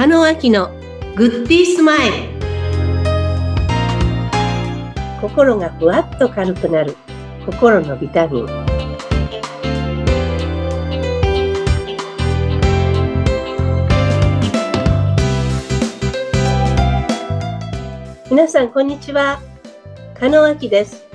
[0.00, 0.70] 中野明の
[1.14, 2.14] グッディースマイル。
[5.20, 6.96] 心がふわっと軽くなる。
[7.44, 8.46] 心のビタミン。
[18.30, 19.38] 皆さんこんにちは。
[20.18, 21.06] 加納明です。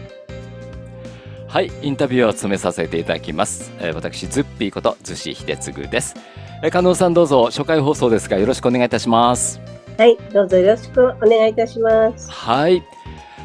[1.48, 3.74] はい、インタビューを務めさせていただきます。
[3.80, 6.14] えー私、ズッピーこと、逗子秀次です。
[6.66, 9.62] えー、加納さんどうぞ、初回放送ですが、よろしくお願いいたします。
[10.00, 12.84] はいどうぞよろしくお願いいたしますはい。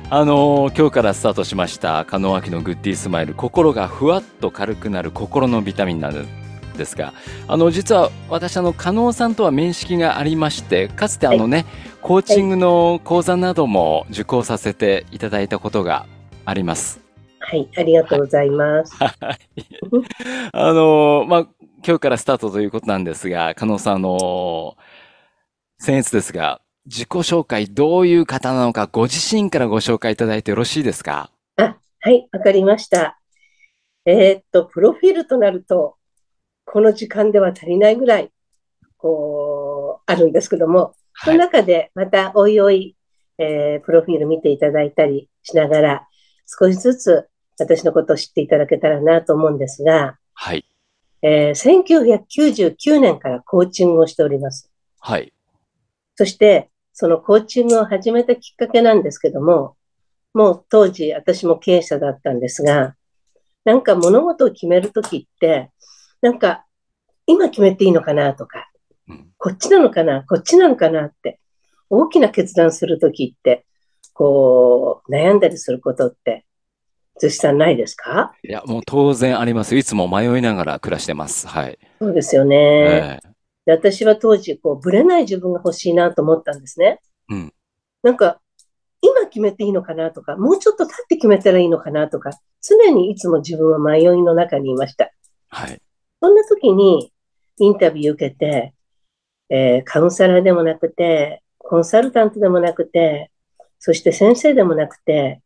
[0.08, 6.26] あのー今日からスタートしました、加納明のグッディースマイル、心がふわっと軽くなる心のビタミンなん
[6.78, 7.12] ですが、
[7.46, 11.66] あの、実は私、あの、加納さんとは面識がありまして、かつてあのね、
[12.00, 16.06] コーチングの講座なども受講させていただいたことが
[16.46, 17.00] あります。
[17.40, 19.62] はいありがとうございます、はい。
[20.52, 21.46] あのーまあ、
[21.82, 25.00] 今日からスタートということなんですが、加納さん、あのー
[25.82, 31.30] 僭越ですが、自己紹介どういう方なのか、ご自身からご紹介いただいてよろしいですか？
[31.56, 33.18] あ、はい、わかりました。
[34.04, 35.96] えーっと、プロフィールとなると、
[36.66, 38.30] この時間では足りないぐらい、
[38.98, 42.94] こう、あるんですけども、その中でまたおいおい、
[43.38, 46.06] えープロフィール見ていただいたりしながら、
[46.46, 47.28] 少しずつ
[47.58, 50.66] 私のことを知っていただけたらなと思うんですが、はい。
[51.22, 54.70] えー1999年からコーチングをしております。
[55.00, 55.32] はい。
[56.16, 59.76] そして、そのコーチングを始めたきっかけなんですけども、
[60.34, 62.94] もう当時私も経営者だったんですが、
[63.64, 65.70] なんか物事を決めるときって、
[66.20, 66.64] なんか
[67.26, 68.70] 今決めていいのかなとか
[69.10, 71.40] うん、こっちなのかな、こっちなのかなって、
[71.90, 73.66] 大きな決断するときって、
[74.12, 76.46] こう、悩んだりすることって、
[77.20, 78.34] 寿司さんないですか？
[78.42, 79.76] いや、もう当然あります。
[79.76, 81.46] いつも迷いながら暮らしてます。
[81.46, 81.78] はい。
[82.00, 82.56] そうですよね。
[82.56, 83.30] ええ
[83.66, 86.98] で私は当時、こう、ぶれない自分が欲しいなと思ったんですね。
[87.28, 87.52] うん。
[88.02, 88.40] なんか、
[89.02, 92.30] 今決めていいのかなとか、もうちょっと経って決めたらいいのかなとか、
[92.62, 95.10] 常にいつも自分は迷いの中にいました。
[95.48, 95.80] はい。
[96.22, 97.12] そんな時に
[97.58, 98.72] インタビュー受けて、
[99.50, 103.30] えーカウンセラーでもなくて、コンサルタントでもなくて、
[103.78, 105.42] そして先生でもなくて、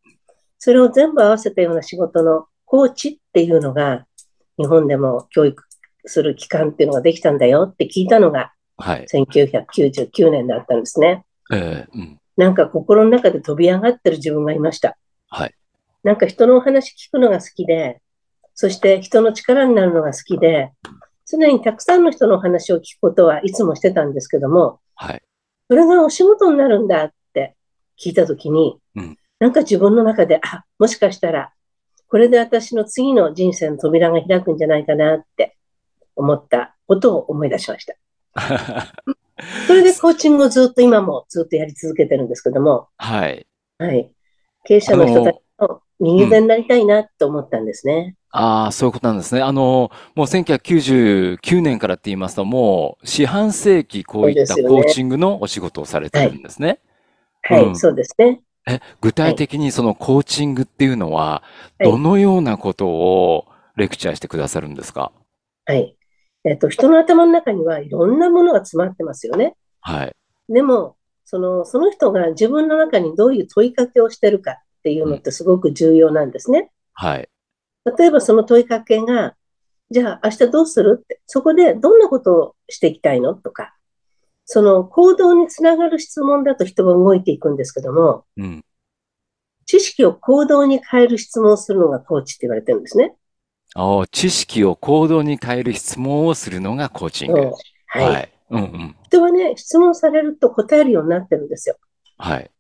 [0.65, 4.07] それを全部合わせたような仕事のコーチっていうのが、
[4.57, 5.63] 日本でも教育
[6.07, 9.07] する機関っていうのができたんだよって聞いたのがはい。
[9.13, 11.27] 1999年だったんですね。
[11.53, 12.19] ええうん。
[12.39, 14.97] なんか心の中で飛び上がってる自分がいました。
[15.29, 15.55] はい。
[16.03, 18.01] なんか人のお話聞くのが好きで、
[18.55, 20.73] そして人の力になるのが好きで、
[21.27, 25.23] 常にたくさんの人のお話を聞くことはいつもしてたんですけども、はい。
[25.69, 27.55] それがお仕事になるんだって
[28.03, 28.84] 聞いたときに、うん
[29.39, 31.53] なんか自分の中で、あ、もしかしたら、
[32.09, 35.57] これで私の次の人生の扉が開くんじゃないかなって
[36.17, 37.95] 思ったことを思い出しました。
[39.67, 43.47] それでコーチングをずっと今もずっとやり続けてるんですけども、はい。
[43.79, 44.11] はい。
[44.65, 48.17] 経営者の人たちの右手になりたいなと思ったんですね。
[48.31, 49.43] ああ、そういうことなんですね。
[49.43, 56.81] あの、もう1999年からって言いますと、もう四半世紀こういったコーチングのお仕事をされてるんですね。
[57.43, 58.41] はい、うんそうですね。
[58.67, 61.43] え、具体的にそのコーチングっていうのは、は
[61.81, 65.13] いどのようなことをレクチャーしてくださるんですか？
[65.67, 65.97] はい。
[66.45, 69.55] えっと、人の頭の中にはいろんなものが詰まってますよね。
[69.81, 70.17] はい。
[70.49, 76.71] でも、その、その人が自分の中にどういう問いかけをしてるかっていうのってすごく重要なんですね。
[76.93, 77.29] はい。
[77.99, 79.35] 例えばその問いかけが、
[79.91, 80.99] じゃあ明日どうする？
[81.03, 83.35] って、そこでどんなことをしていきたいの？
[83.35, 83.75] とか、
[84.47, 88.65] その行動につながる質問だと人は動いていくんですけども、うん。
[89.67, 93.15] 知識を行動に変える質問をするのがコーチって言われてるんですね。
[93.75, 97.41] ああ、知識を行動に変える質問をするのがコーチング。
[97.41, 97.53] うん
[97.95, 98.05] はい。
[98.07, 98.33] はい。
[98.51, 98.97] うんうん。
[99.05, 101.77] 人はね、質問されると答えるようになってるんですよ。
[102.19, 102.51] はい。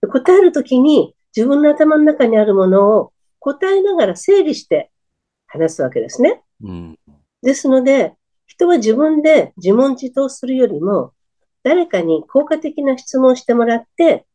[0.00, 4.90] で答えるときに自分の頭の中にあるものを答えながら整理して
[5.46, 6.42] 話すわけですね。
[6.62, 6.98] うん。
[7.42, 8.14] ですので、
[8.46, 11.12] 人は自分で自問自答するよりも、
[11.62, 14.26] 誰かに効果的な質問をしてもらって、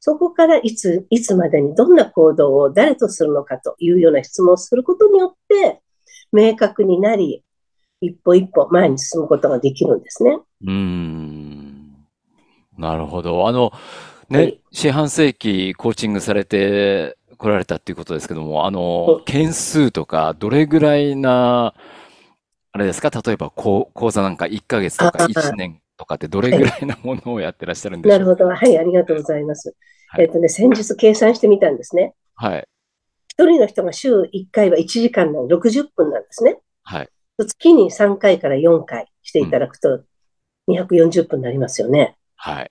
[0.00, 5.80] そこからいつ、いつまでにどんな行動を誰とするのかというような質問をすることによって、
[6.30, 7.42] 明確になり、
[8.00, 10.38] 一歩一歩前に進むことができるんですね。
[10.62, 12.06] うーん。
[12.76, 13.48] なるほど。
[13.48, 13.72] あの、は
[14.28, 21.72] ねい、四半世紀コーチングされて来られたっていうことですけども、あのう、ん件数とか、どれぐらいな、
[22.72, 23.10] あれですか？
[23.10, 28.18] 例えば、講座なんか1ヶ月とかああ1年とかってどれぐらいなものをやってらっしゃるんでしょう？
[28.18, 28.48] なるほど。
[28.48, 29.68] はい、ありがとうございます。
[30.08, 32.14] はいえっとね、先日計算してみたんですね。
[32.36, 32.68] はい。
[33.28, 36.58] 一人の人が週1回は1時間なの60分なんですね。
[36.84, 37.08] はい。
[37.36, 40.04] 月に3回から4回していただくと、
[40.68, 42.16] 240分になりますよね。
[42.36, 42.70] はい。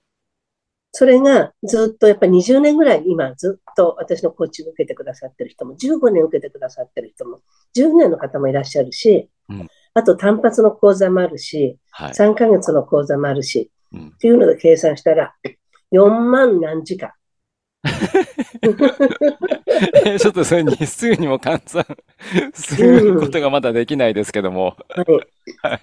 [0.92, 7.40] それがずっとやっぱり20年ぐらい今ずっと私のコーチング受けてくださってる人も15年受けてくださってる人も
[7.76, 12.12] 10年の方もいらっしゃるし、うんあと単発の講座もあるし、はい。
[12.12, 15.34] 3ヶ月の講座もあるし、うんっていうので計算したら
[15.92, 17.12] 4万何時間。
[20.18, 21.86] ちょっとそれ日数にも換算
[22.54, 24.76] することがまだできないですけども。
[25.62, 25.80] はい。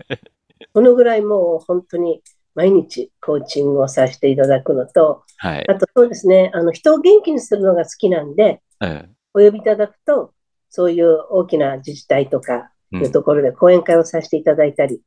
[0.74, 2.22] そのぐらいもう本当に
[2.54, 5.66] 毎日コーチングをさせていただくのと、はい。
[5.70, 10.34] あとそうですね、あの人を元気にするのが好きなんで、えお呼びいただくと、
[10.70, 15.02] そういう大きな自治体とかえいうところで講演会をさせていただいたり、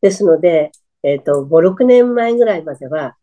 [0.00, 0.72] ですので、
[1.02, 3.16] えっ、と、5、6年前ぐらいまでは、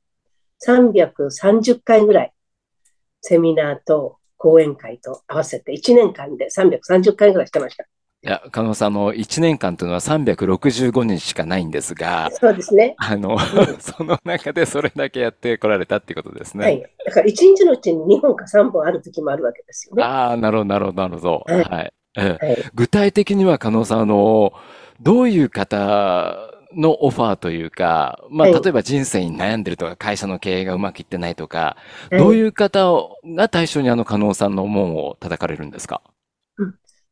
[0.66, 2.34] 330回ぐらい、
[3.22, 7.84] セミナーと講演会と合わせて1年間で330回ぐらいしてました。
[8.22, 12.96] いや、加納さん、あの、1年間というのは365日しかないんですが、そうですね。
[12.98, 13.38] あの、
[13.80, 16.66] その中でそれだけやってこられたっていうことですね。
[16.66, 16.82] はい。
[17.06, 20.04] だから1日のうちに2本か3本ある時もあるわけですよね。
[20.04, 21.44] ああ、なるほど、なるほど、なるほど。
[21.46, 21.94] はいはい。
[22.18, 22.46] ええ。
[22.46, 22.64] はい。
[22.74, 24.54] 具体的には、加納さん、あの、
[25.02, 26.38] どういう方
[26.76, 28.62] のオファーというか、まあ、はい。
[28.62, 31.78] 例えば人生に悩んでるとか、会社の経営がうまくいってないとか、
[32.12, 32.20] はい。
[32.20, 36.02] どういう方をが対象にあの加納さんの門を叩かれるんですか？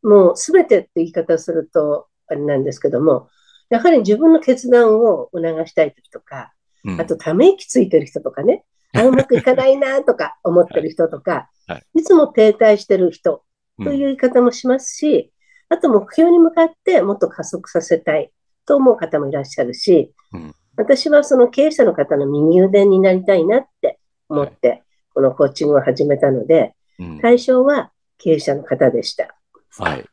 [0.04, 3.30] もうすべてって言い方をするとあれなんですけども、
[3.70, 6.54] やはり自分の決断を促したい時とか、
[6.84, 7.02] うん。
[7.02, 13.44] あとため息ついてる人とかね、あうまくいかないなとか思ってる人とかはい、いつも停滞してる人
[13.84, 15.32] という言い方もしますし、
[15.70, 18.32] あと目標に向かってもっと加速させたい
[18.66, 24.84] と思う方もいらっしゃるしうん、私はその経営者の方の右腕になりたいなって思って、
[25.14, 29.36] このコーチングを始めたので、うん対象は経営者の方でした。
[29.78, 30.06] はい。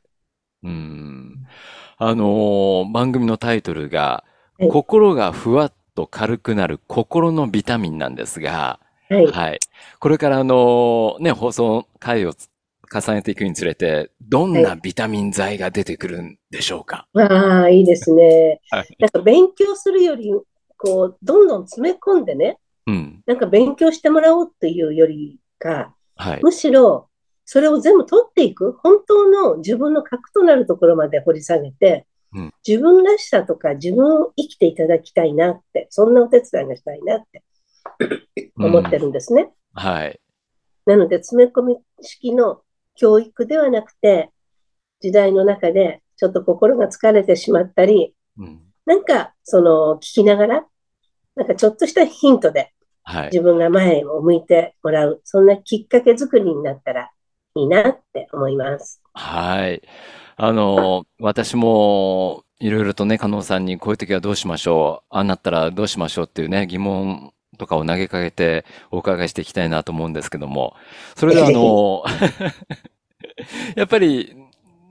[0.65, 1.47] うん。
[1.97, 4.25] あのー番組のタイトルが、
[4.59, 8.79] はい心がふわっと軽くなる心のビタミンなんですが、
[9.09, 9.27] はい。
[9.27, 9.59] はい。
[9.99, 12.49] これからあのね、放送回をつ
[12.95, 17.09] 重ねていくにつれて、どんなビタミン剤が出てくるんでしょうか？
[17.15, 18.61] ああ、いいですね。
[18.71, 18.97] はい。
[18.99, 20.33] なんか勉強するより、
[20.77, 23.23] こう、どんどん詰め込んでね、うん。
[23.27, 26.41] なんか勉強してもらおうっていうよりか、はい。
[26.43, 27.09] むしろ、
[27.45, 32.07] それを全部取っていく、本当の自分の核となるところまで掘り下げて
[32.37, 37.45] うん、自分らしさとか自分を生きていただきたいなって、そんなお手伝いがしたいなって
[38.57, 39.51] 思ってるんですね。
[39.73, 40.21] はい。
[40.85, 42.61] なので、詰め込み式の
[42.95, 44.31] 教育ではなくて、
[45.01, 48.61] 時代の中でちょっと心が疲れてしまったり、うん。
[48.87, 50.67] なんか、その、聞きながら、
[51.37, 52.75] なんかちょっとしたヒントで
[53.05, 53.25] はい。
[53.27, 57.11] 自分が前を向いてもらう、そんなきっかけ作りになったら
[57.55, 59.03] いいなって思います。
[59.13, 59.83] はい。
[60.37, 70.75] あの、私も、いろいろとね、加納さんにこういう時はどうしましょう、ああなったらどうしましょうっていうね、疑問とかを投げかけてお伺いしていきたいなと思うんですけども、
[71.17, 72.05] それではあの、
[73.77, 74.37] やっぱり、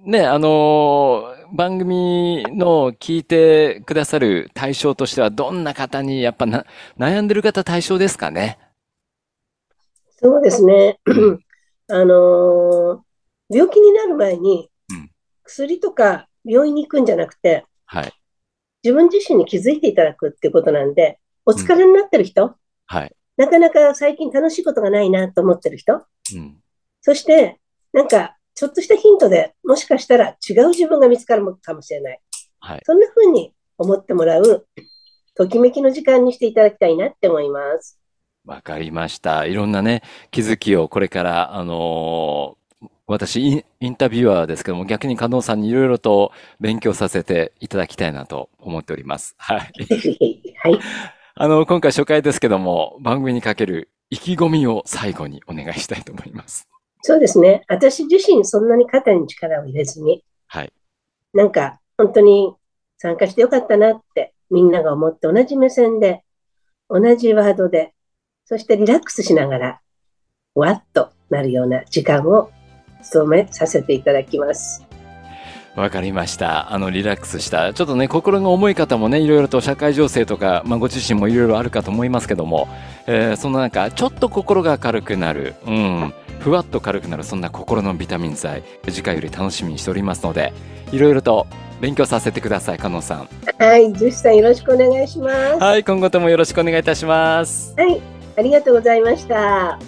[0.05, 6.65] ね、あの、番組の聞いてくださる対象としては、どんな方にやっぱな、
[6.97, 8.59] 悩んでる方対象ですかね？
[10.17, 10.99] そうですね。
[11.89, 12.99] あのー
[13.49, 15.11] 病気になる前にうん、
[15.43, 18.13] 薬とか病院に行くんじゃなくて、はい。
[18.83, 23.15] 自分自身に気づいていただくっていうことなんで、お疲れになってる人、はい。
[23.37, 26.57] なかなか最近楽しいことがないなと思ってる人、うん。
[27.01, 27.59] そして、
[27.91, 32.19] なんか、ちょっとしたヒントでもしかしたら違う自分が見つかるかもしれない。
[32.59, 32.81] はい。
[32.85, 34.67] そんな風に思ってもらう、
[35.35, 37.99] ときめきの時間にしていただきたいなって思います。
[38.45, 39.45] わかりました。
[39.45, 42.63] いろんなね、気づきをこれから、あのー
[43.05, 46.31] 私イン、タビュアーですけども、逆に加納さんにいろいろと
[46.61, 49.35] 勉強させていただきたいなと思っております。
[49.37, 49.71] はい。
[50.63, 50.79] はい。
[51.35, 56.67] あの、今回初回ですけども、番組にかける意気込みを最後にお願いしたいと思います。
[57.01, 57.63] そうですね。
[57.67, 60.71] 私自身そんなに肩に力を入れずに、はい。
[61.33, 62.53] なんか本当に
[62.99, 66.23] 参加してよかったなってみんなが思って同じ目線で、
[66.87, 67.95] 同じワードで、
[68.45, 69.81] そしてリラックスしながら、
[70.53, 72.51] わっとなるような時間を
[73.01, 74.85] 務めさせていただきます。
[75.75, 76.71] わかりました。
[76.71, 77.73] あの、リラックスした。
[77.73, 82.67] ちょっとね、心が重い方もね、いろいろと社会情勢とか、まあ、ご自身もいろいろあるかと思いますけども、
[83.07, 90.53] えーその中、ちょっと心が軽くなる、うん、ふわっと軽くなる、そんな心のビタミン剤、次回より楽しみにしておりますので、
[90.91, 91.47] いろいろと
[91.81, 93.29] 勉強させてください、加納さん。
[93.57, 95.59] はい、ジュシさんよろしくお願いします。
[95.59, 97.73] はい、今後ともよろしくお願いいたします。
[97.77, 97.99] はい、
[98.37, 99.79] ありがとうございました。